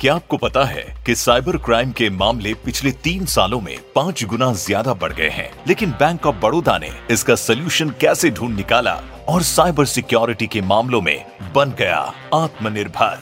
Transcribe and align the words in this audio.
क्या 0.00 0.14
आपको 0.14 0.36
पता 0.36 0.64
है 0.64 0.82
कि 1.06 1.14
साइबर 1.14 1.56
क्राइम 1.56 1.92
के 1.92 2.08
मामले 2.10 2.52
पिछले 2.54 2.90
तीन 3.04 3.24
सालों 3.26 3.60
में 3.60 3.78
पाँच 3.94 4.24
गुना 4.24 4.52
ज़्यादा 4.52 4.92
बढ़ 4.94 5.12
गए 5.12 5.28
हैं? 5.28 5.50
लेकिन 5.66 5.90
बैंक 5.90 6.26
ऑफ़ 6.26 6.36
बड़ौदा 6.36 6.76
ने 6.78 6.90
इसका 7.10 7.34
सोल्यूशन 7.34 7.90
कैसे 7.90 8.30
ढूंढ 8.30 8.54
निकाला 8.56 8.92
और 9.28 9.42
साइबर 9.42 9.84
सिक्योरिटी 9.84 10.46
के 10.46 10.60
मामलों 10.60 11.00
में 11.00 11.24
बन 11.54 11.72
गया 11.78 11.98
आत्मनिर्भर? 12.34 13.18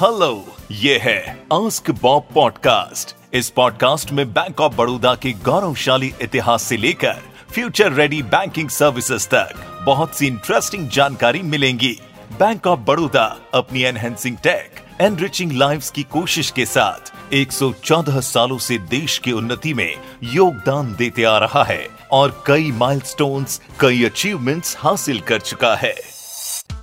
हेलो, 0.00 0.44
ये 0.70 0.98
है 0.98 1.20
आस्क 1.52 1.90
बॉब 1.90 2.28
पॉडकास्ट 2.34 3.14
इस 3.34 3.50
पॉडकास्ट 3.50 4.12
में 4.12 4.32
बैंक 4.32 4.60
ऑफ़ 4.60 4.74
बड़ौदा 4.74 5.14
के 5.14 5.32
गौरवशाली 5.32 6.12
इतिहास 6.22 6.62
से 6.62 6.76
लेकर 6.76 7.20
फ्यूचर 7.50 7.92
रेडी 7.92 8.22
बैंकिंग 8.22 8.68
सर्विसेज़ 8.68 9.28
तक 9.28 9.54
बहुत 9.86 10.14
सी 10.14 10.26
इंटरेस्टिंग 10.26 10.88
जानकारी 10.88 11.42
मिलेंगी। 11.42 11.98
बैंक 12.38 12.66
ऑफ़ 12.66 12.80
बड़ौदा, 12.80 13.36
अपनी 13.54 13.82
एनहेंसिंग 13.82 14.36
टेक 14.36 14.85
एनरिचिंग 15.00 15.52
लाइव्स 15.52 15.90
की 15.90 16.02
कोशिश 16.02 16.50
के 16.50 16.66
साथ 16.66 17.12
114 17.34 18.20
सालों 18.20 18.58
से 18.58 18.78
देश 18.78 19.18
की 19.18 19.32
उन्नति 19.32 19.74
में 19.74 19.96
योगदान 20.24 20.94
देते 20.94 21.24
आ 21.24 21.38
रहा 21.38 21.64
है 21.64 21.88
और 22.12 22.44
कई 22.46 22.72
माइलस्टोन्स, 22.72 23.60
कई 23.80 24.04
अचीवमेंट्स 24.04 24.76
हासिल 24.78 25.20
कर 25.20 25.40
चुका 25.40 25.74
है। 25.74 25.94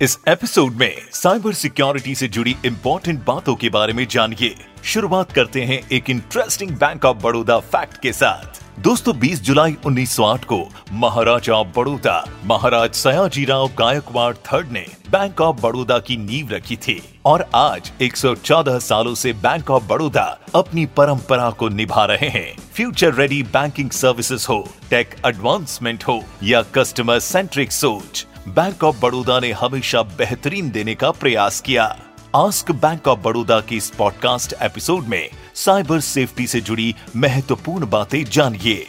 इस 0.02 0.18
एपिसोड 0.28 0.72
में 0.72 0.96
साइबर 1.12 1.52
सिक्योरिटी 1.52 2.14
से 2.14 2.28
जुड़ी 2.28 2.56
इंपॉर्टेंट 2.64 3.24
बातों 3.24 3.54
के 3.54 3.68
बारे 3.68 3.92
में 3.92 4.06
जानिए। 4.08 4.54
शुरुआत 4.84 5.32
करते 5.32 5.62
हैं 5.62 5.88
एक 5.92 6.10
interesting 6.10 6.70
bank 6.70 7.04
of 7.04 7.16
Baroda 7.16 7.58
fact 7.58 8.00
के 8.02 8.12
साथ। 8.12 8.63
दोस्तों 8.78 9.18
20 9.18 9.42
जुलाई 9.42 9.76
1908 9.86 10.44
को 10.44 10.68
महाराजा 10.92 11.62
बड़ौदा, 11.62 12.28
महाराज 12.44 12.92
सयाजीराव 12.92 13.68
गायकवाड़ 13.68 14.34
थर्ड 14.34 14.72
ने 14.72 14.86
बैंक 15.10 15.40
ऑफ़ 15.40 15.60
बड़ौदा 15.60 15.98
की 15.98 16.16
नींव 16.16 16.48
रखी 16.50 16.76
थी। 16.76 17.20
और 17.24 17.50
आज 17.54 17.92
114 18.02 18.78
सालों 18.78 19.14
से 19.14 19.32
बैंक 19.32 19.70
ऑफ़ 19.70 19.84
बड़ौदा 19.84 20.38
अपनी 20.54 20.86
परंपरा 20.86 21.50
को 21.50 21.68
निभा 21.68 22.04
रहे 22.04 22.28
हैं। 22.28 22.56
फ्यूचर 22.74 23.14
रेडी 23.14 23.42
बैंकिंग 23.42 23.90
सर्विसेज़ 23.90 24.46
हो, 24.48 24.68
टेक 24.90 25.14
एडवांसमेंट 25.26 26.04
हो, 26.04 26.24
या 26.42 26.62
कस्टमर 26.62 27.18
सेंट्रिक 27.18 27.72
सोच, 27.72 28.26
बैंक 28.48 28.84
ऑफ़ 28.84 29.00
बड़ौदा 29.00 29.40
ने 29.40 29.52
हमेशा 29.52 30.02
बेहतरीन 30.02 30.70
देने 30.70 30.94
का 30.94 31.10
प्रयास 31.10 31.60
किया। 31.60 31.96
आस्क 32.36 32.72
बैंक 32.72 33.08
ऑफ़ 33.08 33.20
बड़ौदा 33.20 33.60
की 33.60 33.76
इस 33.76 33.90
पॉडकास्ट 33.90 34.54
एपिसोड 34.62 35.04
में 35.04 35.30
साइबर 35.54 36.00
सेफ्टी 36.00 36.46
से 36.46 36.60
जुड़ी 36.60 36.94
महत्वपूर्ण 37.16 37.88
बातें 37.90 38.24
जानिए। 38.24 38.86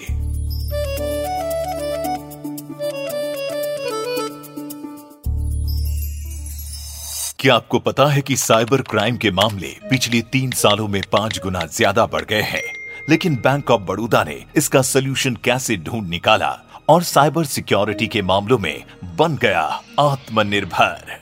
क्या 7.40 7.56
आपको 7.56 7.80
पता 7.80 8.06
है 8.06 8.22
कि 8.22 8.36
साइबर 8.36 8.82
क्राइम 8.82 9.18
के 9.18 9.32
मामले 9.32 9.68
पिछले 9.90 10.22
तीन 10.22 10.52
सालों 10.52 10.88
में 10.88 11.02
पाँच 11.12 11.40
गुना 11.40 11.66
ज़्यादा 11.66 12.06
बढ़ 12.06 12.24
गए 12.26 12.42
हैं, 12.42 12.64
लेकिन 13.10 13.36
बैंक 13.36 13.72
ऑफ़ 13.72 13.82
बड़ौदा 13.82 14.24
ने 14.24 14.44
इसका 14.56 14.82
सोल्यूशन 14.82 15.36
कैसे 15.36 15.78
ढूंढ 15.78 16.08
निकाला 16.10 16.58
और 16.90 17.04
साइबर 17.04 17.46
सिक्योरिटी 17.46 18.08
के 18.08 18.22
मामलों 18.22 18.58
में 18.60 18.84
बन 19.16 19.36
गया 19.36 19.62
आत्मनिर्भर? 20.00 21.20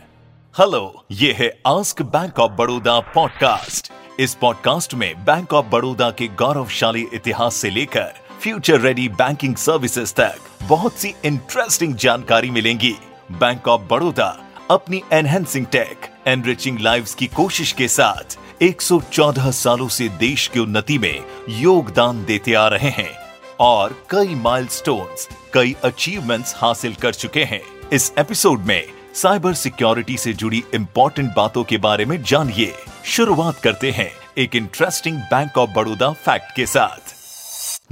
हेलो, 0.56 1.06
ये 1.12 1.32
है 1.32 1.50
ask 1.68 2.02
bank 2.02 2.40
of 2.40 2.52
Baroda 2.52 3.00
podcast. 3.14 3.92
इस 4.20 4.34
पॉडकास्ट 4.36 4.94
में 4.94 5.26
बैंक 5.26 5.54
ऑफ़ 5.54 5.66
बड़ौदा 5.66 6.10
के 6.12 6.28
गौरवशाली 6.28 7.08
इतिहास 7.14 7.56
से 7.56 7.70
लेकर 7.70 8.14
फ्यूचर 8.42 8.80
रेडी 8.80 9.08
बैंकिंग 9.10 9.56
सर्विसेज़ 9.56 10.14
तक 10.14 10.36
बहुत 10.64 10.94
सी 10.94 11.14
इंटरेस्टिंग 11.26 11.96
जानकारी 11.96 12.50
मिलेंगी। 12.50 12.96
बैंक 13.32 13.68
ऑफ़ 13.68 13.82
बड़ौदा 13.82 14.46
अपनी 14.72 15.02
एनहेंसिंग 15.14 15.66
टेक 15.66 16.10
एनरिचिंग 16.28 16.80
लाइव्स 16.80 17.16
की 17.16 17.28
कोशिश 17.28 17.72
के 17.72 17.88
साथ 17.88 18.38
114 18.62 19.52
सालों 19.52 19.88
से 19.88 20.10
देश 20.10 20.48
की 20.48 20.60
उन्नति 20.60 20.98
में 20.98 21.24
योगदान 21.50 22.26
देते 22.26 22.54
आ 22.54 22.68
रहे 22.68 22.90
हैं 22.90 23.12
और 23.60 24.08
कई 24.10 24.36
माइलस्टोन्स, 24.36 25.30
कई 25.54 25.76
अचीवमेंट्स 25.84 26.54
हासिल 26.58 26.96
कर 26.96 27.14
चुके 27.14 27.44
हैं। 27.44 27.62
इस 27.94 28.14
एपिसोड 28.20 28.60
में 28.60 28.84
साइबर 29.16 29.54
सिक्योरिटी 29.54 30.18
से 30.18 30.34
जुड़ी 30.34 30.64
इम्पोर्टेंट 30.74 31.36
बातों 31.36 31.64
के 31.64 31.78
बारे 31.78 32.06
में 32.06 32.24
जानिए। 32.24 32.74
शुरुआत 33.06 33.60
करते 33.60 33.92
हैं 33.92 34.12
एक 34.38 34.56
interesting 34.56 35.18
bank 35.18 35.58
of 35.58 35.70
Baroda 35.70 36.12
fact 36.12 36.56
के 36.56 36.66
साथ। 36.66 37.14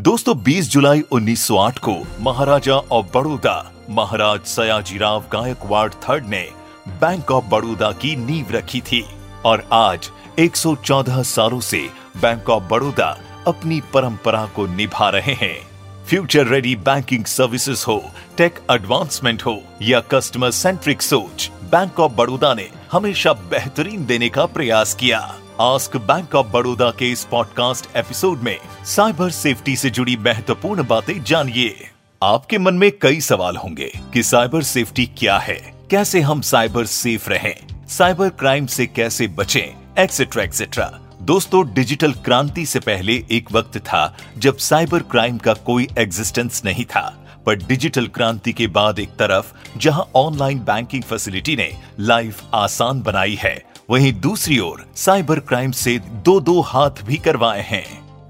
दोस्तों 0.02 0.36
20 0.44 0.70
जुलाई 0.70 1.02
1908 1.12 1.80
को 1.80 2.08
महाराजा 2.20 2.74
ऑफ़ 2.74 3.06
बड़ौदा 3.14 3.74
महाराज 3.90 4.42
सयाजीराव 4.42 5.26
गायकवाड़ 5.34 5.94
थर्ड 5.94 6.28
ने 6.28 6.50
बैंक 6.88 7.32
ऑफ़ 7.32 7.46
बड़ौदा 7.46 7.92
की 7.92 8.16
नींव 8.16 8.52
रखी 8.52 8.82
थी 8.82 9.06
और 9.46 9.68
आज 9.74 10.10
114 10.40 11.24
सालों 11.24 11.60
से 11.60 11.90
बैंक 12.18 12.50
ऑफ़ 12.50 12.64
बड़ौदा 12.64 13.18
अपनी 13.48 13.82
परंपरा 13.94 14.46
को 14.46 14.68
निभा 14.68 15.10
रहे 15.10 15.34
हैं। 15.34 15.72
फ्यूचर 16.06 16.48
रेडी 16.48 16.76
बैंकिंग 16.76 17.26
सर्विसेज़ 17.26 17.86
हो 17.88 18.04
टेक 18.38 18.60
एडवांसमेंट 18.72 19.44
हो 19.46 19.62
या 19.82 20.00
कस्टमर 20.00 20.52
सेंट्रिक 20.52 21.02
सोच 21.02 21.52
बैंक 21.64 22.00
ऑफ़ 22.00 22.12
बड़ौदा 22.12 22.54
ने 22.54 22.81
हमेशा 22.92 23.34
बेहतरीन 23.34 24.06
देने 24.06 24.30
का 24.30 24.46
प्रयास 24.46 24.94
किया। 24.94 25.36
आस्क 25.62 25.98
बैंक 25.98 26.36
ऑफ़ 26.36 26.48
बड़ौदा 26.48 26.92
के 26.92 27.12
इस 27.12 27.26
पॉडकास्ट 27.26 27.96
एपिसोड 27.96 28.40
में 28.40 28.58
साइबर 28.86 29.30
सेफ्टी 29.30 29.76
से 29.76 29.90
जुड़ी 29.90 30.18
महत्वपूर्ण 30.18 30.88
बातें 30.88 31.24
जानिए। 31.24 31.90
आपके 32.24 32.58
मन 32.58 32.74
में 32.74 32.92
कई 33.02 33.22
सवाल 33.22 33.56
होंगे 33.56 34.00
कि 34.14 34.24
साइबर 34.24 34.64
सेफ्टी 34.64 35.06
क्या 35.06 35.38
है? 35.38 35.74
कैसे 35.92 36.22
हम 36.22 36.42
साइबर 36.42 36.86
सेफ़ 36.86 37.30
रहें? 37.30 37.88
साइबर 37.88 38.30
क्राइम 38.30 38.66
से 38.66 38.88
कैसे 38.88 39.28
बचें? 39.28 39.96
एक्सेट्रा 40.04 40.44
एक्सेट्रा 40.44 41.00
दोस्तों 41.22 41.74
डिजिटल 41.74 42.12
क्रांति 42.12 42.66
से 42.66 42.80
पहले 42.80 43.26
एक 43.32 43.52
वक्त 43.52 43.78
था 43.78 44.18
जब 44.38 44.58
साइबर 44.58 45.00
क्राइम 45.00 45.38
का 45.38 45.54
कोई 45.54 45.88
एग्जिस्टेंस 45.98 46.62
नहीं 46.66 46.86
था। 46.86 47.21
पर 47.46 47.56
डिजिटल 47.58 48.08
क्रांति 48.08 48.54
के 48.54 48.68
बाद 48.68 49.00
एक 49.00 49.16
तरफ़, 49.20 49.54
जहाँ 49.78 50.10
ऑनलाइन 50.16 50.60
बैंकिंग 50.60 51.04
फैसिलिटी 51.04 51.56
ने 51.56 51.72
लाइफ 52.00 52.44
आसान 52.54 53.02
बनाई 53.02 53.36
है, 53.36 53.56
वहीं 53.90 54.14
दूसरी 54.22 54.60
ओर 54.60 54.86
साइबर 54.96 55.40
क्राइम 55.42 55.72
से 55.72 55.98
दो 56.00 56.40
दो 56.40 56.60
हाथ 56.62 57.04
भी 57.06 57.18
करवाए 57.18 57.62
हैं। 57.62 57.86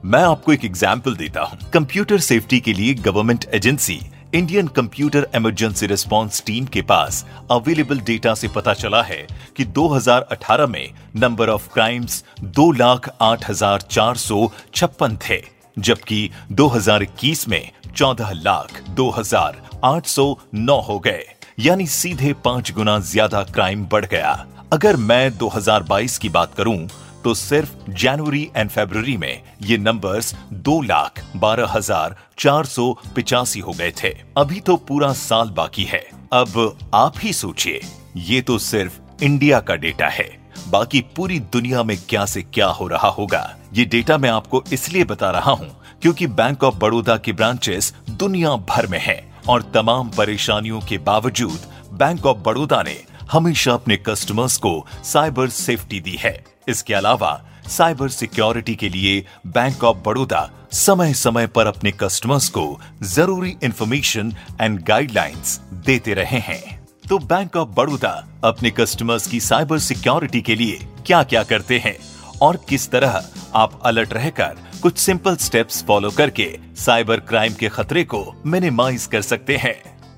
मैं 0.05 0.21
आपको 0.23 0.53
एक 0.53 0.65
एग्ज़ाम्पल 0.65 1.15
देता 1.15 1.41
हूँ। 1.41 1.59
कंप्यूटर 1.73 2.19
सेफ्टी 2.19 2.59
के 2.59 2.73
लिए 2.73 2.93
government 2.93 3.45
agency, 3.53 3.99
Indian 4.35 4.67
computer 4.67 5.27
emergency 5.35 5.87
response 5.87 6.43
team 6.45 6.65
के 6.65 6.81
पास 6.81 7.25
अवेलेबल 7.51 7.99
डेटा 7.99 8.33
से 8.33 8.47
पता 8.47 8.73
चला 8.73 9.01
है 9.03 9.25
कि 9.57 9.65
2018 9.67 10.67
में 10.67 10.89
नंबर 11.15 11.49
ऑफ़ 11.49 11.67
क्राइम्स 11.73 12.23
दो 12.41 12.71
लाख 12.71 13.09
आठ 13.21 13.49
हज़ार 13.49 13.81
चार 13.81 14.15
सौ 14.17 14.51
छप्पन 14.73 15.17
थे। 15.29 15.41
जबकि 15.77 16.29
2021 16.53 17.47
में 17.47 17.71
चौदह 17.95 18.31
लाख 18.33 18.81
दो 18.89 19.09
हज़ार 19.09 19.61
आठ 19.85 20.05
सौ 20.07 20.35
नौ 20.55 20.79
हो 20.79 20.97
गए। 20.99 21.23
यानी 21.59 21.87
सीधे 21.89 22.33
पाँच 22.45 22.71
गुना 22.71 22.97
ज़्यादा 23.01 23.43
क्राइम 23.45 23.85
बढ़ 23.85 24.05
गया। 24.05 24.31
अगर 24.73 24.95
मैं 24.97 25.37
2022 25.37 26.17
की 26.17 26.29
बात 26.29 26.53
करूँ 26.53 26.87
तो 27.23 27.33
सिर्फ़ 27.33 27.89
जनवरी 27.91 28.49
एंड 28.55 28.69
फरवरी 28.69 29.15
में 29.17 29.41
ये 29.61 29.77
नंबर्स 29.77 30.33
दो 30.53 30.81
लाख 30.81 31.23
बारह 31.35 31.71
हज़ार 31.71 32.15
चार 32.39 32.65
सौ 32.65 32.91
पिचासी 33.15 33.59
हो 33.59 33.73
गए 33.73 33.91
थे। 33.93 34.09
अभी 34.37 34.59
तो 34.59 34.75
पूरा 34.77 35.11
साल 35.13 35.49
बाकी 35.51 35.83
है। 35.83 36.03
अब 36.33 36.77
आप 36.93 37.15
ही 37.17 37.33
सोचिए, 37.33 37.81
ये 38.17 38.41
तो 38.41 38.57
सिर्फ़ 38.59 39.23
इंडिया 39.23 39.59
का 39.59 39.75
डेटा 39.75 40.07
है। 40.09 40.29
बाकी 40.69 41.01
पूरी 41.15 41.39
दुनिया 41.53 41.83
में 41.83 41.97
क्या 41.99 42.25
से 42.25 42.41
क्या 42.43 42.67
हो 42.69 42.87
रहा 42.87 43.07
होगा? 43.09 43.43
ये 43.73 43.85
डेटा 43.85 44.17
मैं 44.17 44.29
आपको 44.29 44.63
इसलिए 44.73 45.03
बता 45.03 45.29
रहा 45.31 45.51
हूँ 45.51 45.69
क्योंकि 46.01 46.27
बैंक 46.27 46.63
ऑफ़ 46.63 46.75
बड़ौदा 46.75 47.15
के 47.17 47.33
ब्रांचेस 47.33 47.93
दुनिया 48.09 48.55
भर 48.69 48.87
में 48.87 48.99
हैं 48.99 49.21
और 49.49 49.61
तमाम 49.73 50.09
परेशानियों 50.09 50.81
के 50.81 50.97
बावजूद 50.97 51.59
बैंक 51.93 52.25
ऑफ़ 52.25 52.37
बड़ौदा 52.37 52.81
ने 52.83 52.97
हमेशा 53.31 53.73
अपने 53.73 53.97
कस्टमर्स 53.97 54.57
को 54.57 54.73
साइबर 55.03 55.49
सेफ्टी 55.49 55.99
दी 55.99 56.15
है। 56.19 56.33
इसके 56.67 56.93
अलावा 56.93 57.39
साइबर 57.67 58.09
सिक्योरिटी 58.09 58.75
के 58.75 58.89
लिए 58.89 59.25
बैंक 59.47 59.83
ऑफ़ 59.83 59.97
बड़ौदा 59.97 60.49
समय 60.71 61.13
समय 61.13 61.47
पर 61.47 61.67
अपने 61.67 61.91
कस्टमर्स 61.91 62.49
को 62.49 62.79
ज़रूरी 63.03 63.55
इंफॉर्मेशन 63.63 64.33
एंड 64.61 64.79
गाइडलाइंस 64.83 65.59
देते 65.85 66.13
रहे 66.13 66.39
हैं। 66.39 66.61
तो 67.09 67.19
बैंक 67.19 67.57
ऑफ़ 67.57 67.69
बड़ौदा 67.69 68.13
अपने 68.43 68.69
कस्टमर्स 68.71 69.27
की 69.27 69.39
साइबर 69.39 69.79
सिक्योरिटी 69.79 70.41
के 70.41 70.55
लिए 70.55 70.79
क्या 71.05 71.23
क्या 71.23 71.43
करते 71.43 71.79
हैं? 71.79 71.97
और 72.41 72.59
किस 72.69 72.89
तरह 72.91 73.23
आप 73.55 73.79
अलर्ट 73.85 74.13
रहकर 74.13 74.57
कुछ 74.81 74.97
सिंपल 74.97 75.35
स्टेप्स 75.35 75.83
फॉलो 75.83 76.09
करके 76.11 76.47
साइबर 76.77 77.19
क्राइम 77.19 77.53
के 77.53 77.69
खतरे 77.69 78.03
को 78.03 78.23
मिनिमाइज 78.45 79.05
कर 79.05 79.21
सकते 79.21 79.57
हैं। 79.57 79.75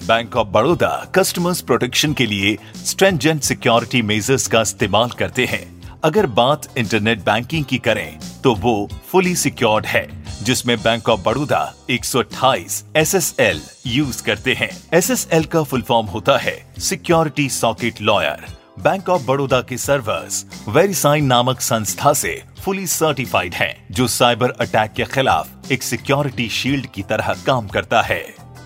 Bank 0.07 0.35
of 0.35 0.47
Baroda 0.47 0.89
customers 1.15 1.61
protection 1.61 2.13
के 2.13 2.25
लिए 2.25 2.57
स्ट्रेंजेंट 2.85 3.41
सिक्योरिटी 3.41 4.01
मेजर्स 4.01 4.47
का 4.47 4.61
इस्तेमाल 4.61 5.09
करते 5.09 5.45
हैं। 5.45 5.65
अगर 6.03 6.25
बात 6.25 6.67
इंटरनेट 6.77 7.19
बैंकिंग 7.19 7.65
की 7.65 7.77
करें 7.77 8.19
तो 8.43 8.53
वो 8.55 8.89
फुली 9.11 9.35
सिक्योर्ड 9.35 9.85
है, 9.85 10.07
जिसमें 10.43 10.77
bank 10.77 11.09
of 11.09 11.21
Baroda 11.21 11.73
128 11.89 12.83
SSL 12.95 13.61
use 13.87 14.23
करते 14.23 14.53
हैं। 14.53 14.69
एसएसएल 14.93 15.45
का 15.45 15.63
फुल 15.63 15.81
फॉर्म 15.81 16.07
होता 16.07 16.37
है 16.37 16.55
security 16.79 17.49
socket 17.49 18.01
layer 18.01 18.45
bank 18.79 19.09
of 19.09 19.25
Baroda 19.25 19.59
के 19.61 19.77
सर्वर्स 19.77 20.45
वेरीसाइन 20.67 21.25
नामक 21.25 21.59
संस्था 21.61 22.13
से 22.13 22.41
फुली 22.63 22.87
सर्टिफाइड 22.87 23.53
हैं, 23.53 23.87
जो 23.91 24.07
साइबर 24.07 24.49
अटैक 24.51 24.93
के 24.93 25.03
खिलाफ 25.03 25.71
एक 25.71 25.83
सिक्योरिटी 25.83 26.47
शील्ड 26.49 26.85
की 26.85 27.01
तरह 27.01 27.33
काम 27.45 27.67
करता 27.67 28.01
है। 28.01 28.21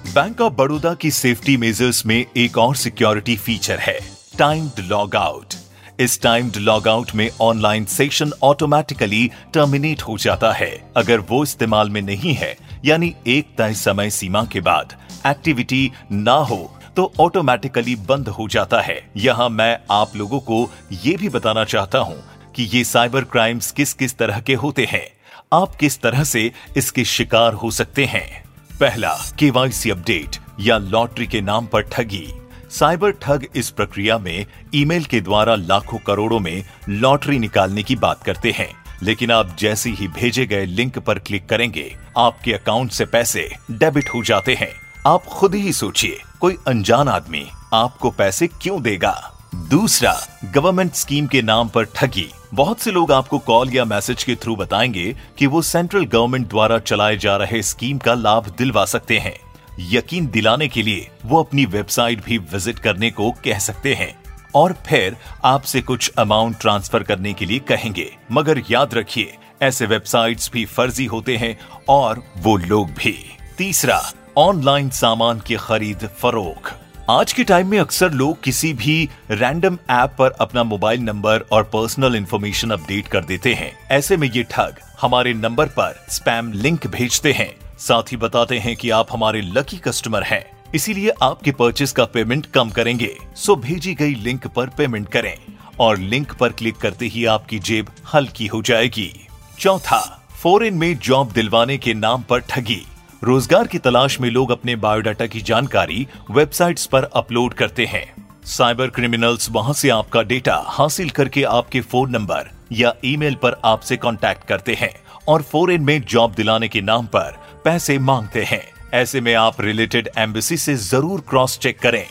बैंक 0.08 0.42
ऑफ़ 0.42 0.54
बड़ौदा 0.54 0.94
की 0.94 1.12
सेफ्टी 1.12 1.58
मेजर्स 1.58 2.06
में 2.06 2.26
एक 2.38 2.58
और 2.58 2.76
सिक्योरिटी 2.76 3.36
फीचर 3.38 3.80
है 3.80 4.00
टाइम्ड 4.38 4.80
लॉग 4.80 5.16
आउट 5.16 5.54
इस 6.00 6.22
टाइम्ड 6.22 6.58
लॉग 6.58 6.88
आउट 6.88 7.12
में 7.16 7.30
ऑनलाइन 7.42 7.86
सेशन 7.86 8.32
ऑटोमेटिकली 8.44 9.32
टर्मिनेट 9.54 10.02
हो 10.02 10.18
जाता 10.18 10.52
है 10.52 10.72
अगर 10.98 11.20
वो 11.20 11.44
इस्तेमाल 11.44 11.90
में 11.90 12.02
नहीं 12.02 12.34
है 12.34 12.56
यानी 12.86 13.14
एक 13.28 13.56
तय 13.58 13.74
समय 13.74 14.10
सीमा 14.10 14.44
के 14.44 14.62
बाद 14.62 14.94
एक्टिविटी 15.28 15.92
ना 16.12 16.36
हो 16.42 16.77
तो 16.98 17.12
ऑटोमेटिकली 17.20 17.96
बंद 17.96 18.28
हो 18.28 18.48
जाता 18.48 18.82
है। 18.82 19.12
यहाँ 19.18 19.50
मैं 19.50 19.78
आप 19.92 20.16
लोगों 20.16 20.40
को 20.40 20.72
ये 21.04 21.16
भी 21.18 21.30
बताना 21.30 21.64
चाहता 21.64 22.00
हूँ 22.00 22.24
कि 22.56 22.64
ये 22.64 22.84
साइबर 22.84 23.24
क्राइम्स 23.24 23.72
किस 23.72 23.94
किस 23.94 24.18
तरह 24.18 24.40
के 24.40 24.54
होते 24.54 24.86
हैं। 24.86 25.06
आप 25.54 25.76
किस 25.76 26.00
तरह 26.02 26.24
से 26.24 26.52
इसके 26.78 27.04
शिकार 27.06 27.54
हो 27.54 27.72
सकते 27.72 28.06
हैं? 28.06 28.44
पहला 28.80 29.14
केवाईसी 29.40 29.90
अपडेट 29.90 30.38
या 30.60 30.78
लॉटरी 30.78 31.28
के 31.28 31.42
नाम 31.42 31.66
पर 31.66 31.82
ठगी। 31.82 32.28
साइबर 32.70 33.12
ठग 33.12 33.46
इस 33.56 33.70
प्रक्रिया 33.70 34.18
में 34.18 34.46
ईमेल 34.76 35.04
के 35.04 35.22
द्वारा 35.22 35.56
लाखों 35.56 35.98
करोड़ों 35.98 36.40
में 36.40 36.64
लॉटरी 36.90 37.40
निकालने 37.40 37.84
की 37.84 37.96
बात 37.96 38.24
करते 38.24 38.52
हैं। 38.52 38.70
लेकिन 39.04 39.32
आप 39.32 39.56
जैसे 39.60 39.90
ही 39.90 40.08
भेजे 40.08 40.46
गए 40.46 40.66
लिंक 40.66 41.00
पर 41.00 41.20
क्लिक 41.20 41.46
करेंगे, 41.46 41.96
आपके 42.18 42.54
अकाउंट 42.54 42.92
से 42.92 43.06
पैसे 43.06 43.50
डेबिट 43.72 44.10
हो 44.10 44.24
जाते 44.24 44.56
हैं। 44.56 44.87
आप 45.08 45.26
खुद 45.26 45.56
ही 45.56 45.74
सोचिए, 45.74 46.22
कोई 46.42 46.58
अनजान 46.68 47.08
आदमी 47.08 47.48
आपको 47.74 48.12
पैसे 48.12 48.48
क्यों 48.48 48.82
देगा? 48.82 49.34
दूसरा 49.56 50.28
गवर्नमेंट 50.54 50.94
स्कीम 50.94 51.28
के 51.28 51.42
नाम 51.42 51.70
पर 51.70 51.84
ठगी। 51.84 52.34
बहुत 52.54 52.80
से 52.80 52.92
लोग 52.92 53.12
आपको 53.12 53.40
कॉल 53.40 53.70
या 53.74 53.86
मैसेज 53.86 54.24
के 54.24 54.36
थ्रू 54.36 54.56
बताएँगे 54.56 55.16
कि 55.38 55.48
वो 55.48 55.62
सेंट्रल 55.62 56.06
गवर्नमेंट 56.06 56.48
द्वारा 56.48 56.80
चलाए 56.80 57.18
जा 57.18 57.38
रहे 57.38 57.62
स्कीम 57.62 57.98
का 57.98 58.14
लाभ 58.14 58.56
दिलवा 58.58 58.86
सकते 58.86 59.18
हैं। 59.18 59.40
यकीन 59.80 60.28
दिलाने 60.28 60.68
के 60.68 60.82
लिए 60.82 61.10
वो 61.26 61.44
अपनी 61.44 61.66
वेबसाइट 61.66 62.24
भी 62.26 62.38
विज़िट 62.38 62.80
करने 62.80 63.12
को 63.12 63.32
कह 63.32 63.60
सकते 63.60 63.94
हैं। 63.94 64.24
और 64.56 64.76
फिर, 64.88 65.18
आपसे 65.46 65.82
कुछ 65.82 66.12
अमाउंट 66.18 66.60
ट्रांसफ़र 66.60 67.04
करने 67.04 67.34
के 67.34 67.46
लिए 67.46 67.60
कहेंगे। 67.60 68.16
मगर 68.32 68.64
याद 68.72 68.94
रखिए, 68.94 69.38
ऐसे 69.62 69.86
वेबसाइट्स 69.86 70.50
भी 70.54 70.66
फर्जी 70.66 71.06
होते 71.06 71.38
हैं 71.38 71.60
और 71.90 72.24
वो 72.38 72.58
लोग 72.58 72.90
भी। 72.90 73.38
तीसरा 73.58 74.12
ऑनलाइन 74.38 74.90
सामान 74.90 75.40
की 75.40 75.56
खरीद 75.56 76.10
फरोख। 76.20 76.72
आज 77.10 77.32
के 77.34 77.44
टाइम 77.44 77.68
में 77.68 77.78
अक्सर 77.80 78.12
लोग 78.12 78.42
किसी 78.44 78.74
भी 78.74 79.10
रैंडम 79.32 79.78
ऐप 79.90 80.16
पर 80.20 80.32
अपना 80.32 80.64
मोबाइल 80.64 81.00
नंबर 81.00 81.46
और 81.52 81.64
पर्सनल 81.64 82.16
इंफॉर्मेशन 82.16 82.72
अपडेट 82.72 83.08
कर 83.08 83.24
देते 83.24 83.54
हैं। 83.54 83.72
ऐसे 83.92 84.18
में 84.18 84.30
ये 84.32 84.44
ठग 84.44 84.76
हमारे 85.02 85.34
नंबर 85.34 85.68
पर 85.68 86.06
स्पैम 86.10 86.52
लिंक 86.54 86.86
भेजते 86.88 87.32
हैं। 87.34 87.50
साथ 87.80 88.12
ही 88.12 88.18
बताते 88.18 88.60
हैं 88.60 88.76
कि 88.76 88.90
आप 88.90 89.08
हमारे 89.12 89.42
लकी 89.42 89.78
कस्टमर 89.78 90.24
हैं। 90.24 90.44
इसीलिए 90.76 91.12
आपके 91.22 91.52
परचेस 91.52 91.92
का 91.92 92.06
पेमेंट 92.06 92.46
कम 92.46 92.70
करेंगे। 92.70 93.14
सो 93.36 93.56
भेजी 93.56 93.94
गई 93.94 94.14
लिंक 94.16 94.48
पर 94.48 94.68
पेमेंट 94.68 95.10
करें 95.10 95.38
और 95.80 95.98
लिंक 95.98 96.34
पर 96.34 96.50
क्लिक 96.50 96.78
करते 96.78 97.06
ही 97.06 97.26
आपकी 97.26 97.60
जेब 97.60 97.90
हल्की 98.14 98.48
हो 98.48 98.62
जाएगी। 98.62 99.12
चौथा 99.60 100.02
फॉरेन 100.44 100.74
में 100.74 100.98
जॉब 100.98 101.32
दिलवाने 101.32 101.78
के 101.78 101.94
नाम 101.94 102.22
पर 102.22 102.40
ठगी। 102.40 102.82
रोज़गार 103.24 103.68
की 103.68 103.78
तलाश 103.80 104.20
में 104.22 104.30
लोग 104.30 104.52
अपने 104.52 104.76
बायोडाटा 104.76 105.26
की 105.26 105.40
जानकारी 105.42 106.06
वेबसाइट्स 106.32 106.86
पर 106.86 107.04
अपलोड 107.16 107.54
करते 107.54 107.86
हैं। 107.86 108.06
साइबर 108.46 108.88
क्रिमिनल्स, 108.88 109.50
वहाँ 109.52 109.74
से 109.74 109.90
आपका 109.90 110.22
डेटा 110.24 110.56
हासिल 110.68 111.10
करके 111.10 111.44
आपके 111.44 111.82
फ़ोन 111.82 112.12
नंबर 112.12 112.52
या 112.72 112.94
ईमेल 113.06 113.36
पर 113.36 113.60
आपसे 113.66 113.98
कांटेक्ट 113.98 114.48
करते 114.48 114.76
हैं 114.76 114.94
और 115.28 115.42
फॉरेन 115.44 115.82
में 115.82 116.02
जॉब 116.04 116.34
दिलाने 116.34 116.68
के 116.68 116.82
नाम 116.82 117.06
पर 117.08 117.38
पैसे 117.66 117.98
मांगते 118.00 118.44
हैं। 118.44 118.64
ऐसे 118.94 119.22
में 119.22 119.34
आप 119.36 119.62
रिलेटेड 119.62 120.10
एम्बेसी 120.18 120.58
से 120.58 120.76
ज़रूर 120.78 121.24
क्रॉस 121.30 121.60
चेक 121.60 121.80
करें। 121.80 122.06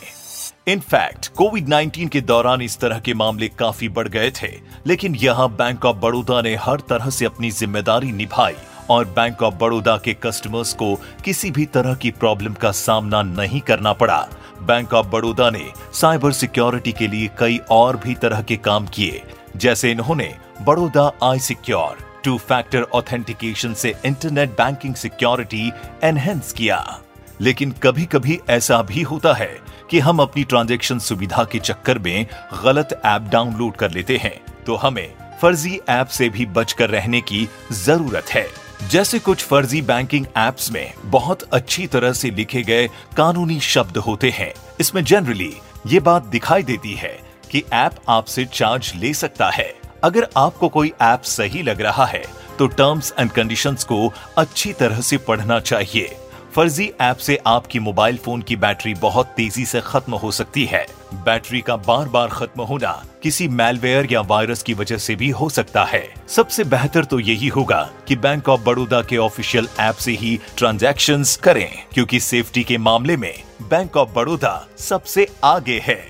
इनफैक्ट 0.67 1.27
कोविड 1.27 1.67
19 1.69 2.09
के 2.09 2.21
दौरान 2.21 2.61
इस 2.61 2.79
तरह 2.79 2.99
के 2.99 3.13
मामले 3.15 3.47
काफ़ी 3.49 3.89
बढ़ 3.89 4.07
गए 4.07 4.31
थे, 4.33 4.55
लेकिन 4.87 5.15
यहाँ 5.15 5.49
बैंक 5.51 5.85
ऑफ़ 5.85 5.97
बड़ौदा 5.97 6.41
ने 6.41 6.55
हर 6.55 6.81
तरह 6.89 7.09
से 7.09 7.25
अपनी 7.25 7.51
ज़िम्मेदारी 7.51 8.11
निभाई 8.11 8.55
और 8.89 9.05
बैंक 9.07 9.43
ऑफ़ 9.43 9.55
बड़ौदा 9.55 9.97
के 9.97 10.13
कस्टमर्स 10.23 10.73
को 10.73 10.93
किसी 11.25 11.51
भी 11.51 11.65
तरह 11.65 11.95
की 11.95 12.11
प्रॉब्लम 12.11 12.53
का 12.53 12.71
सामना 12.71 13.21
नहीं 13.23 13.61
करना 13.61 13.93
पड़ा। 13.93 14.27
बैंक 14.61 14.93
ऑफ़ 14.93 15.07
बड़ौदा 15.07 15.49
ने 15.49 15.65
साइबर 15.93 16.31
सिक्योरिटी 16.31 16.91
के 16.91 17.07
लिए 17.07 17.29
कई 17.39 17.59
और 17.71 17.97
भी 17.97 18.15
तरह 18.15 18.41
के 18.41 18.57
काम 18.57 18.87
किए, 18.87 19.21
जैसे 19.57 19.91
इन्होंने 19.91 20.33
Baroda 20.61 21.11
I 21.23 21.39
secure 21.39 22.05
two 22.23 22.37
factor 22.37 22.83
authentication 22.93 23.73
से 23.73 23.93
इंटरनेट 24.05 24.49
बैंकिंग 24.51 24.95
सिक्योरिटी 24.95 25.71
एनहेंस 26.03 26.51
किया। 26.51 26.99
लेकिन 27.41 27.71
कभी 27.83 28.05
कभी 28.05 28.39
ऐसा 28.49 28.81
भी 28.81 29.01
होता 29.01 29.33
है 29.33 29.49
कि 29.89 29.99
हम 29.99 30.19
अपनी 30.19 30.43
ट्रांजैक्शन 30.43 30.99
सुविधा 30.99 31.43
के 31.43 31.59
चक्कर 31.59 31.99
में 31.99 32.25
गलत 32.63 33.01
ऐप 33.05 33.29
डाउनलोड 33.31 33.75
कर 33.75 33.91
लेते 33.91 34.17
हैं 34.17 34.35
तो 34.65 34.75
हमें 34.75 35.07
फर्जी 35.41 35.79
ऐप 35.89 36.07
से 36.07 36.29
भी 36.29 36.45
बचकर 36.45 36.89
रहने 36.89 37.21
की 37.21 37.47
ज़रूरत 37.71 38.29
है। 38.29 38.47
जैसे 38.83 39.19
कुछ 39.19 39.43
फर्जी 39.43 39.81
बैंकिंग 39.81 40.25
एप्स 40.37 40.71
में 40.71 40.93
बहुत 41.05 41.41
अच्छी 41.43 41.85
तरह 41.87 42.11
से 42.13 42.29
लिखे 42.29 42.61
गए 42.63 42.87
कानूनी 43.17 43.59
शब्द 43.59 43.97
होते 43.97 44.29
हैं। 44.29 44.53
इसमें 44.79 45.03
जनरली 45.03 45.53
ये 45.87 45.99
बात 45.99 46.25
दिखाई 46.25 46.63
देती 46.63 46.93
है 46.93 47.17
कि 47.51 47.63
ऐप 47.73 47.95
आपसे 48.09 48.45
चार्ज 48.45 48.91
ले 48.95 49.13
सकता 49.13 49.49
है। 49.49 49.73
अगर 50.03 50.27
आपको 50.37 50.69
कोई 50.69 50.91
ऐप 51.01 51.21
सही 51.21 51.63
लग 51.63 51.81
रहा 51.81 52.05
है 52.05 52.23
तो 52.59 52.67
टर्म्स 52.67 53.13
एंड 53.19 53.31
कंडीशंस 53.31 53.83
को 53.83 54.13
अच्छी 54.37 54.73
तरह 54.73 55.01
से 55.01 55.17
पढ़ना 55.17 55.59
चाहिए। 55.59 56.17
फर्जी 56.57 56.89
ऐप 57.01 57.17
से 57.17 57.37
आपकी 57.47 57.79
मोबाइल 57.79 58.15
फ़ोन 58.17 58.41
की 58.41 58.55
बैटरी 58.55 58.93
बहुत 58.93 59.25
तेज़ी 59.27 59.65
से 59.65 59.81
खत्म 59.81 60.13
हो 60.13 60.31
सकती 60.31 60.63
है। 60.65 60.85
बैटरी 61.15 61.61
का 61.61 61.75
बार 61.77 62.07
बार 62.09 62.29
खत्म 62.29 62.61
होना 62.61 62.91
किसी 63.23 63.47
मेलवेयर 63.47 64.07
या 64.11 64.21
वायरस 64.21 64.63
की 64.63 64.73
वजह 64.73 64.97
से 64.97 65.15
भी 65.15 65.29
हो 65.31 65.49
सकता 65.49 65.83
है। 65.83 66.01
सबसे 66.27 66.63
बेहतर 66.63 67.05
तो 67.05 67.19
यही 67.19 67.47
होगा 67.47 67.81
कि 68.07 68.15
बैंक 68.15 68.49
ऑफ़ 68.49 68.63
बड़ौदा 68.63 69.01
के 69.01 69.17
ऑफिशियल 69.17 69.67
ऐप 69.79 69.95
से 69.95 70.11
ही 70.11 70.39
ट्रांजैक्शन 70.57 71.23
करें, 71.43 71.69
क्योंकि 71.93 72.19
सेफ्टी 72.19 72.63
के 72.63 72.77
मामले 72.79 73.17
में 73.17 73.33
बैंक 73.61 73.97
ऑफ़ 73.97 74.13
बड़ौदा 74.15 74.67
सबसे 74.79 75.27
आगे 75.43 75.79
है। 75.83 76.01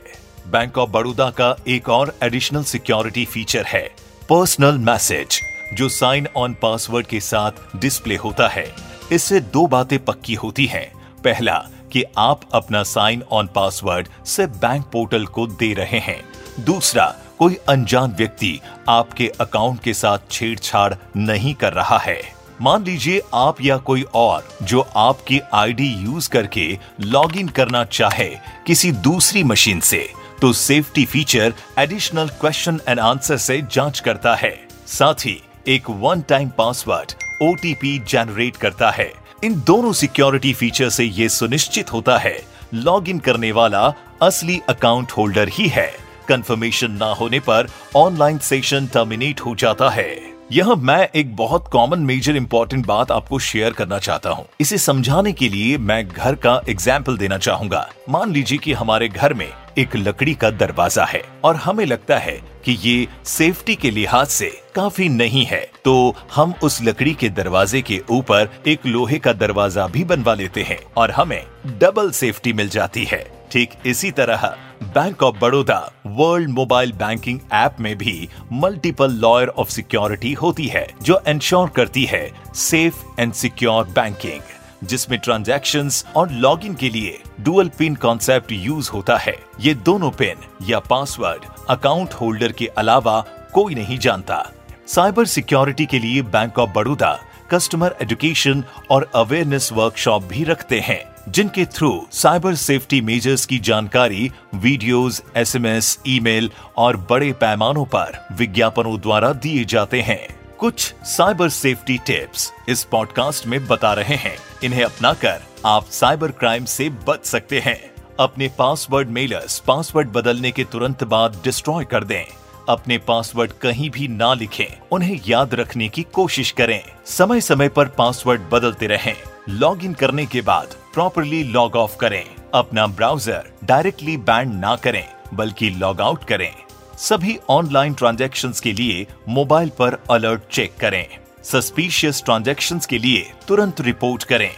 बैंक 0.47 0.77
ऑफ़ 0.77 0.89
बड़ौदा 0.89 1.29
का 1.31 1.55
एक 1.67 1.89
और 1.89 2.17
एडिशनल 2.23 2.63
सिक्योरिटी 2.65 3.25
फीचर 3.25 3.65
है 3.65 3.87
पर्सनल 4.29 4.77
मैसेज 4.85 5.41
जो 5.73 5.89
साइन 5.91 6.27
ऑन 6.37 6.53
पासवर्ड 6.61 7.07
के 7.07 7.19
साथ 7.21 7.75
डिस्प्ले 7.75 8.15
होता 8.15 8.47
है। 8.47 8.71
इससे 9.11 9.39
दो 9.39 9.67
बातें 9.67 10.05
पक्की 10.05 10.33
होती 10.33 10.65
हैं। 10.65 10.91
पहला, 11.23 11.57
कि 11.91 12.03
आप 12.17 12.41
अपना 12.53 12.83
साइन 12.83 13.23
ऑन 13.31 13.47
पासवर्ड 13.47 14.07
से 14.25 14.45
बैंक 14.47 14.85
पोर्टल 14.85 15.25
को 15.25 15.47
दे 15.47 15.73
रहे 15.73 15.99
हैं। 15.99 16.21
दूसरा, 16.59 17.15
कोई 17.39 17.55
अनजान 17.69 18.11
व्यक्ति 18.11 18.59
आपके 18.89 19.27
अकाउंट 19.41 19.79
के 19.79 19.93
साथ 19.93 20.17
छेड़छाड़ 20.31 20.93
नहीं 21.17 21.53
कर 21.55 21.73
रहा 21.73 21.97
है। 21.97 22.21
मान 22.61 22.83
लीजिए 22.83 23.21
आप 23.33 23.61
या 23.61 23.77
कोई 23.77 24.01
और 24.15 24.47
जो 24.63 24.81
आपकी 24.81 25.39
आईडी 25.53 25.87
यूज़ 25.87 26.29
करके 26.29 26.79
लॉगिन 27.01 27.47
करना 27.47 27.83
चाहे 27.85 28.29
किसी 28.67 28.91
दूसरी 28.91 29.43
मशीन 29.43 29.79
से 29.79 30.09
तो 30.41 30.53
safety 30.53 31.05
feature 31.05 31.53
additional 31.79 32.29
question 32.29 32.79
and 32.87 32.99
answer 32.99 33.37
से 33.37 33.61
जाँच 33.71 33.99
करता 33.99 34.35
है। 34.35 34.67
साथ 34.87 35.25
ही, 35.25 35.41
एक 35.67 35.89
one 35.89 36.21
time 36.21 36.49
password 36.49 37.13
OTP 37.41 37.97
generate 38.07 38.55
करता 38.55 38.89
है। 38.89 39.11
इन 39.43 39.59
दोनों 39.61 39.91
सिक्योरिटी 39.93 40.53
फीचर 40.53 40.89
से 40.89 41.03
ये 41.03 41.29
सुनिश्चित 41.29 41.93
होता 41.93 42.17
है 42.17 42.39
लॉगिन 42.73 43.19
करने 43.19 43.51
वाला 43.51 43.81
असली 44.21 44.59
अकाउंट 44.69 45.11
होल्डर 45.11 45.49
ही 45.49 45.67
है। 45.67 45.91
कंफर्मेशन 46.27 46.91
ना 46.91 47.13
होने 47.13 47.39
पर 47.39 47.67
ऑनलाइन 47.95 48.37
सेशन 48.39 48.87
टर्मिनेट 48.87 49.41
हो 49.41 49.55
जाता 49.55 49.89
है। 49.89 50.09
यह 50.51 50.73
मैं 50.75 51.07
एक 51.15 51.35
बहुत 51.35 51.67
कॉमन 51.71 51.99
मेजर 51.99 52.35
इंपॉर्टेंट 52.35 52.85
बात 52.85 53.11
आपको 53.11 53.39
शेयर 53.39 53.73
करना 53.73 53.99
चाहता 53.99 54.29
हूँ। 54.29 54.45
इसे 54.61 54.77
समझाने 54.77 55.31
के 55.31 55.49
लिए 55.49 55.77
मैं 55.77 56.07
घर 56.07 56.35
का 56.35 56.61
एग्ज़ाम्पल 56.69 57.17
देना 57.17 57.37
चाहूँगा। 57.37 57.87
मान 58.09 58.31
लीजिए 58.31 58.57
कि 58.57 58.73
हमारे 58.73 59.09
घर 59.09 59.33
में 59.33 59.49
एक 59.77 59.95
लकड़ी 59.95 60.33
का 60.33 60.49
दरवाज़ा 60.51 61.05
है 61.05 61.21
और 61.43 61.55
हमें 61.55 61.85
लगता 61.85 62.17
है 62.17 62.39
कि 62.65 62.71
ये 62.81 63.07
सेफ्टी 63.25 63.75
के 63.75 63.91
लिहाज 63.91 64.27
से 64.27 64.49
काफ़ी 64.75 65.09
नहीं 65.09 65.45
है। 65.45 65.61
तो 65.85 66.15
हम 66.35 66.53
उस 66.63 66.81
लकड़ी 66.81 67.13
के 67.13 67.29
दरवाजे 67.29 67.81
के 67.81 68.01
ऊपर 68.09 68.49
एक 68.67 68.85
लोहे 68.85 69.19
का 69.19 69.33
दरवाज़ा 69.33 69.87
भी 69.87 70.03
बनवा 70.03 70.33
लेते 70.33 70.63
हैं 70.63 70.79
और 70.97 71.11
हमें 71.11 71.41
डबल 71.79 72.11
सेफ्टी 72.11 72.53
मिल 72.53 72.69
जाती 72.69 73.03
है। 73.03 73.25
ठीक 73.51 73.73
इसी 73.85 74.11
तरह 74.11 74.45
bank 74.85 75.23
of 75.23 75.37
Baroda 75.39 75.79
world 76.07 76.49
mobile 76.49 76.91
banking 76.93 77.39
app 77.53 77.75
में 77.79 77.95
भी 77.97 78.27
मल्टीपल 78.53 79.11
लॉयर 79.13 79.47
ऑफ़ 79.49 79.69
सिक्योरिटी 79.69 80.33
होती 80.33 80.67
है, 80.67 80.87
जो 81.01 81.21
इंश्योर 81.27 81.69
करती 81.69 82.03
है 82.05 82.29
सेफ़ 82.55 83.03
एंड 83.19 83.33
सिक्योर 83.33 83.85
बैंकिंग 83.89 84.41
जिसमें 84.83 85.19
ट्रांजैक्शंस 85.19 86.05
और 86.15 86.31
लॉगिन 86.31 86.73
के 86.73 86.89
लिए 86.89 87.19
डुअल 87.39 87.69
पिन 87.77 87.95
कॉन्सेप्ट 87.95 88.51
यूज़ 88.51 88.89
होता 88.91 89.17
है। 89.17 89.35
ये 89.59 89.73
दोनों 89.73 90.11
पिन 90.11 90.45
या 90.69 90.79
पासवर्ड 90.79 91.45
अकाउंट 91.69 92.13
होल्डर 92.13 92.51
के 92.51 92.67
अलावा 92.67 93.19
कोई 93.53 93.75
नहीं 93.75 93.97
जानता। 93.97 94.51
साइबर 94.87 95.25
सिक्योरिटी 95.25 95.85
के 95.85 95.99
लिए 95.99 96.21
bank 96.21 96.59
of 96.59 96.69
Baroda 96.69 97.19
customer 97.51 97.95
education 98.01 98.63
और 98.89 99.09
अवेयरनेस 99.15 99.69
वर्कशॉप 99.73 100.23
भी 100.23 100.43
रखते 100.43 100.79
हैं 100.79 101.01
जिनके 101.29 101.65
थ्रू 101.65 102.07
साइबर 102.11 102.55
सेफ्टी 102.55 103.01
मेजर्स 103.01 103.45
की 103.45 103.59
जानकारी 103.59 104.31
वीडियोस, 104.55 105.23
एसएमएस, 105.37 105.99
ईमेल 106.07 106.49
और 106.77 106.97
बड़े 107.09 107.31
पैमानों 107.33 107.85
पर 107.85 108.27
विज्ञापनों 108.31 108.99
द्वारा 108.99 109.33
दिए 109.33 109.65
जाते 109.65 110.01
हैं। 110.01 110.36
कुछ 110.59 110.93
साइबर 111.03 111.49
सेफ्टी 111.49 111.97
टिप्स 111.97 112.51
इस 112.69 112.83
पॉडकास्ट 112.83 113.47
में 113.47 113.67
बता 113.67 113.93
रहे 113.93 114.15
हैं। 114.15 114.37
इन्हें 114.63 114.83
अपनाकर 114.83 115.41
आप 115.65 115.85
साइबर 115.85 116.31
क्राइम 116.31 116.65
से 116.65 116.89
बच 116.89 117.25
सकते 117.25 117.59
हैं। 117.59 117.77
अपने 118.19 118.47
पासवर्ड 118.57 119.09
मेलर्स 119.09 119.59
पासवर्ड 119.59 120.07
बदलने 120.07 120.51
के 120.51 120.63
तुरंत 120.63 121.03
बाद 121.03 121.41
डिस्ट्रॉय 121.43 121.85
कर 121.85 122.03
दें। 122.03 122.23
अपने 122.69 122.97
पासवर्ड 122.97 123.51
कहीं 123.51 123.89
भी 123.89 124.07
ना 124.07 124.33
लिखें। 124.33 124.81
उन्हें 124.91 125.19
याद 125.27 125.53
रखने 125.53 125.89
की 125.89 126.03
कोशिश 126.03 126.51
करें। 126.51 126.81
समय 127.05 127.41
समय 127.41 127.69
पर 127.69 127.87
पासवर्ड 127.87 128.41
बदलते 128.51 128.87
रहें। 128.87 129.15
लॉग 129.49 129.83
इन 129.83 129.93
करने 129.93 130.25
के 130.25 130.41
बाद 130.41 130.75
प्रॉपरली 130.93 131.43
लॉग 131.43 131.75
ऑफ़ 131.75 131.97
करें। 131.97 132.23
अपना 132.53 132.87
ब्राउज़र 132.87 133.51
डायरेक्टली 133.63 134.17
बैंड 134.17 134.53
ना 134.53 134.75
करें, 134.75 135.07
बल्कि 135.33 135.69
लॉग 135.69 136.01
आउट 136.01 136.23
करें। 136.23 136.53
सभी 136.97 137.37
ऑनलाइन 137.49 137.93
ट्रांजेक्शन 137.93 138.53
के 138.63 138.71
लिए 138.73 139.05
मोबाइल 139.29 139.69
पर 139.69 139.97
अलर्ट 140.11 140.41
चेक 140.51 140.75
करें। 140.79 141.05
सस्पिशियस 141.43 142.21
ट्रांजेक्शन 142.25 142.79
के 142.89 142.97
लिए 142.97 143.31
तुरंत 143.47 143.81
रिपोर्ट 143.81 144.23
करें। 144.23 144.51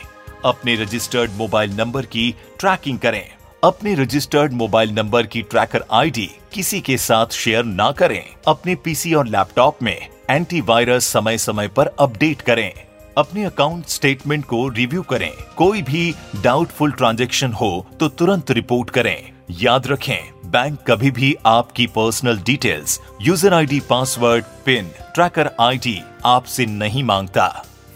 अपने 0.45 0.75
रजिस्टर्ड 0.75 1.31
मोबाइल 1.31 1.71
नंबर 1.71 2.05
की 2.05 2.33
ट्रैकिंग 2.59 2.99
करें। 2.99 3.23
अपने 3.63 3.95
रजिस्टर्ड 3.95 4.53
मोबाइल 4.53 4.91
नंबर 4.91 5.27
की 5.27 5.41
ट्रैकर 5.41 5.83
आईडी 5.91 6.29
किसी 6.53 6.81
के 6.81 6.97
साथ 6.97 7.33
शेयर 7.33 7.63
ना 7.63 7.91
करें। 7.91 8.23
अपने 8.47 8.75
पीसी 8.75 9.13
और 9.13 9.27
लैपटॉप 9.27 9.83
में 9.83 9.97
एंटीवायरस 10.29 11.05
समय 11.05 11.37
समय 11.37 11.67
पर 11.67 11.87
अपडेट 11.99 12.41
करें। 12.41 12.71
अपने 13.17 13.43
अकाउंट 13.43 13.87
स्टेटमेंट 13.87 14.45
को 14.45 14.67
रिव्यू 14.69 15.01
करें। 15.01 15.31
कोई 15.57 15.81
भी 15.81 16.13
डाउटफुल 16.41 16.91
ट्रांजेक्शन 16.91 17.53
हो 17.53 17.85
तो 17.99 18.07
तुरंत 18.09 18.51
रिपोर्ट 18.51 18.89
करें। 18.89 19.31
याद 19.51 19.87
रखें 19.87 20.19
बैंक 20.49 20.77
कभी 20.87 21.09
भी 21.11 21.35
आपकी 21.45 21.85
personal 21.87 22.37
details 22.45 22.99
user 23.21 23.53
ID 23.53 23.79
password 23.79 24.45
PIN 24.65 24.85
tracker 25.15 25.49
ID 25.61 25.99
आपसे 26.25 26.65
नहीं 26.65 27.03
माँगता। 27.03 27.47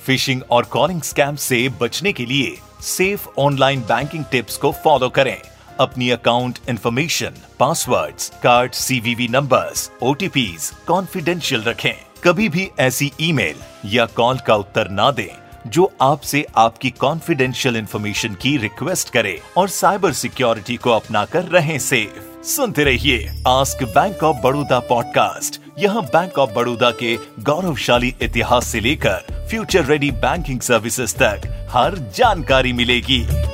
फिशिंग 0.06 0.42
और 0.52 0.64
कॉलिंग 0.72 1.02
स्कैम 1.02 1.36
से 1.36 1.68
बचने 1.82 2.12
के 2.14 2.26
लिए 2.26 2.56
सेफ़ 2.84 3.28
ऑनलाइन 3.40 3.82
बैंकिंग 3.82 4.26
टिप्स 4.32 4.58
को 4.58 4.72
फॉलो 4.84 5.10
करें। 5.10 5.38
अपनी 5.80 6.10
account 6.10 6.60
information 6.70 7.40
passwords, 7.60 8.30
card 8.44 8.74
CVV 8.74 9.28
numbers, 9.28 9.90
OTPs 10.02 10.70
confidential 10.88 11.64
रखें। 11.64 11.94
कभी 12.24 12.50
भी 12.50 12.70
ऐसी 12.80 13.12
ईमेल 13.22 13.64
या 13.94 14.06
कॉल 14.16 14.38
का 14.48 14.56
उत्तर 14.56 14.90
ना 14.92 15.10
दें 15.12 15.28
जो 15.68 15.92
आपसे 16.02 16.46
आपकी 16.58 16.90
कॉन्फिडेंशियल 17.00 17.78
इन्फॉर्मेशन 17.78 18.36
की 18.42 18.56
रिक्वेस्ट 18.58 19.10
करे 19.10 19.40
और 19.58 19.70
साइबर 19.70 20.14
सिक्योरिटी 20.14 20.78
को 20.78 20.92
अपनाकर 20.92 21.44
रहें 21.48 21.78
सेफ़ 21.80 22.33
सुनते 22.46 22.84
रहिए 22.84 23.30
ask 23.48 23.84
bank 23.84 24.24
of 24.24 24.38
Baroda 24.38 24.80
podcast 24.80 25.62
यहाँ 25.80 26.02
बैंक 26.04 26.40
ऑफ़ 26.40 26.54
बड़ौदा 26.54 26.92
के 26.92 27.16
गौरवशाली 27.40 28.16
इतिहास 28.22 28.68
से 28.68 28.80
लेकर 28.80 29.48
फ्यूचर 29.50 29.86
रेडी 29.86 30.12
बैंकिंग 30.12 30.60
सर्विसेज़ 30.62 31.16
तक 31.16 31.68
हर 31.72 31.98
जानकारी 32.16 32.74
मिलेगी। 32.74 33.53